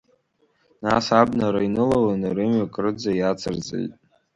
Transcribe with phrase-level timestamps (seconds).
[0.83, 3.93] Нас абанара инылаланы рымҩа кырӡа иацырҵеит.